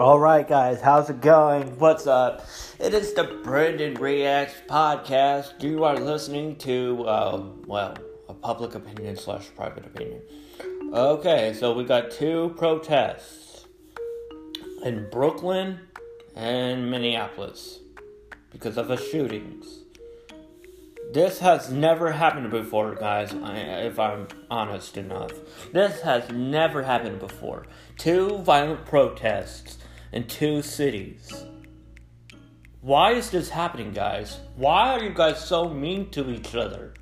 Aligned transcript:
All 0.00 0.18
right, 0.18 0.46
guys, 0.46 0.80
how's 0.80 1.08
it 1.08 1.20
going? 1.20 1.78
What's 1.78 2.08
up? 2.08 2.44
It 2.80 2.94
is 2.94 3.14
the 3.14 3.40
Brendan 3.44 3.94
Reacts 3.94 4.56
podcast. 4.68 5.62
You 5.62 5.84
are 5.84 5.96
listening 5.96 6.56
to, 6.56 7.04
uh, 7.04 7.44
well, 7.64 7.96
a 8.28 8.34
public 8.34 8.74
opinion 8.74 9.14
slash 9.14 9.46
private 9.54 9.86
opinion. 9.86 10.20
Okay, 10.92 11.54
so 11.54 11.72
we 11.74 11.84
got 11.84 12.10
two 12.10 12.52
protests 12.56 13.66
in 14.84 15.08
Brooklyn 15.12 15.78
and 16.34 16.90
Minneapolis 16.90 17.78
because 18.50 18.76
of 18.76 18.88
the 18.88 18.96
shootings. 18.96 19.83
This 21.14 21.38
has 21.38 21.70
never 21.70 22.10
happened 22.10 22.50
before, 22.50 22.96
guys, 22.96 23.32
if 23.32 24.00
I'm 24.00 24.26
honest 24.50 24.96
enough. 24.96 25.30
This 25.72 26.00
has 26.00 26.28
never 26.30 26.82
happened 26.82 27.20
before. 27.20 27.68
Two 27.96 28.38
violent 28.38 28.84
protests 28.84 29.78
in 30.10 30.26
two 30.26 30.60
cities. 30.60 31.44
Why 32.80 33.12
is 33.12 33.30
this 33.30 33.50
happening, 33.50 33.92
guys? 33.92 34.40
Why 34.56 34.88
are 34.88 35.04
you 35.04 35.10
guys 35.10 35.38
so 35.44 35.68
mean 35.68 36.10
to 36.10 36.28
each 36.32 36.56
other? 36.56 36.94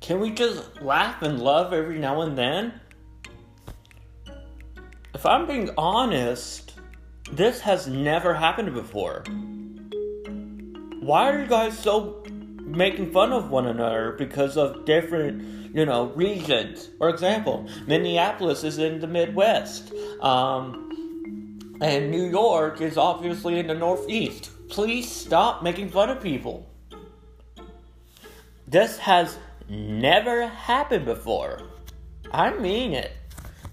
Can 0.00 0.20
we 0.20 0.30
just 0.30 0.80
laugh 0.80 1.20
and 1.22 1.40
love 1.40 1.72
every 1.72 1.98
now 1.98 2.20
and 2.20 2.38
then? 2.38 2.80
If 5.12 5.26
I'm 5.26 5.48
being 5.48 5.70
honest, 5.76 6.74
this 7.32 7.58
has 7.62 7.88
never 7.88 8.34
happened 8.34 8.72
before. 8.72 9.24
Why 11.00 11.28
are 11.28 11.40
you 11.40 11.48
guys 11.48 11.76
so 11.76 12.22
making 12.70 13.12
fun 13.12 13.32
of 13.32 13.50
one 13.50 13.66
another 13.66 14.12
because 14.12 14.56
of 14.56 14.84
different, 14.84 15.74
you 15.74 15.84
know, 15.84 16.06
regions. 16.14 16.88
For 16.98 17.08
example, 17.08 17.68
Minneapolis 17.86 18.64
is 18.64 18.78
in 18.78 19.00
the 19.00 19.06
Midwest, 19.06 19.92
um, 20.20 21.78
and 21.80 22.10
New 22.10 22.24
York 22.24 22.80
is 22.80 22.96
obviously 22.96 23.58
in 23.58 23.66
the 23.66 23.74
Northeast. 23.74 24.50
Please 24.68 25.10
stop 25.10 25.62
making 25.62 25.90
fun 25.90 26.10
of 26.10 26.22
people. 26.22 26.68
This 28.66 28.98
has 28.98 29.38
never 29.68 30.46
happened 30.46 31.04
before. 31.04 31.60
I 32.32 32.52
mean 32.52 32.92
it. 32.92 33.12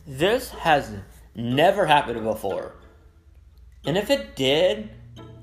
This 0.07 0.49
has 0.49 0.91
never 1.35 1.85
happened 1.85 2.23
before. 2.23 2.73
And 3.85 3.97
if 3.97 4.09
it 4.09 4.35
did, 4.35 4.89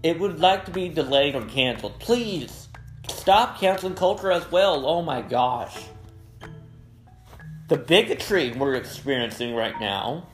it 0.03 0.19
would 0.19 0.41
like 0.41 0.65
to 0.67 0.71
be 0.71 0.89
delayed 0.89 1.35
or 1.35 1.43
canceled. 1.47 1.99
Please 2.01 2.64
Stop 3.09 3.59
canceling 3.59 3.95
culture 3.95 4.31
as 4.31 4.51
well. 4.51 4.87
Oh 4.87 5.03
my 5.03 5.23
gosh. 5.23 5.77
The 7.69 7.77
bigotry 7.77 8.53
we're 8.53 8.75
experiencing 8.75 9.55
right 9.55 9.79
now. 9.81 10.27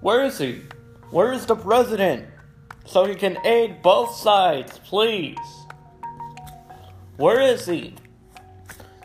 Where 0.00 0.24
is 0.24 0.38
he? 0.38 0.62
Where 1.10 1.32
is 1.32 1.46
the 1.46 1.56
president? 1.56 2.26
So 2.86 3.04
he 3.04 3.14
can 3.14 3.38
aid 3.46 3.82
both 3.82 4.14
sides, 4.14 4.78
please. 4.84 5.38
Where 7.16 7.40
is 7.40 7.66
he? 7.66 7.94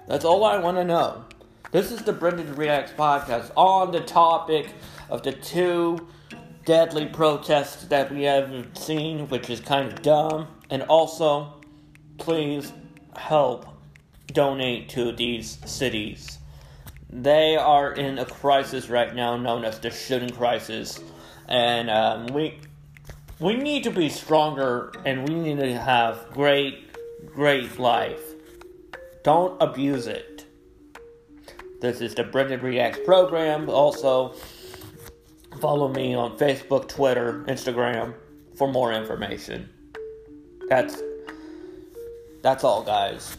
That's 0.07 0.23
all 0.23 0.43
I 0.43 0.57
want 0.57 0.77
to 0.77 0.83
know. 0.83 1.25
This 1.71 1.91
is 1.91 2.01
the 2.03 2.13
Brendan 2.13 2.55
Reacts 2.55 2.93
podcast 2.93 3.51
on 3.57 3.91
the 3.91 4.01
topic 4.01 4.69
of 5.09 5.23
the 5.23 5.33
two 5.33 6.07
deadly 6.65 7.05
protests 7.05 7.85
that 7.85 8.11
we 8.11 8.23
haven't 8.23 8.77
seen, 8.77 9.27
which 9.29 9.49
is 9.49 9.59
kind 9.59 9.91
of 9.91 10.01
dumb. 10.01 10.47
And 10.69 10.83
also, 10.83 11.53
please 12.17 12.73
help 13.15 13.67
donate 14.33 14.89
to 14.89 15.11
these 15.11 15.59
cities. 15.65 16.39
They 17.09 17.55
are 17.55 17.93
in 17.93 18.19
a 18.19 18.25
crisis 18.25 18.89
right 18.89 19.15
now 19.15 19.37
known 19.37 19.63
as 19.63 19.79
the 19.79 19.91
shooting 19.91 20.31
crisis. 20.31 20.99
And 21.47 21.89
um, 21.89 22.27
we 22.27 22.59
we 23.39 23.55
need 23.55 23.83
to 23.83 23.91
be 23.91 24.09
stronger 24.09 24.93
and 25.05 25.27
we 25.27 25.35
need 25.35 25.59
to 25.59 25.77
have 25.77 26.27
great, 26.33 26.89
great 27.27 27.77
life. 27.77 28.21
Don't 29.23 29.61
abuse 29.61 30.07
it. 30.07 30.45
This 31.81 32.01
is 32.01 32.15
the 32.15 32.23
Brendan 32.23 32.61
Reacts 32.61 32.99
program. 33.05 33.69
Also, 33.69 34.33
follow 35.59 35.87
me 35.89 36.13
on 36.13 36.37
Facebook, 36.37 36.87
Twitter, 36.87 37.43
Instagram 37.47 38.13
for 38.55 38.71
more 38.71 38.93
information. 38.93 39.69
That's 40.67 41.01
that's 42.41 42.63
all, 42.63 42.83
guys. 42.83 43.37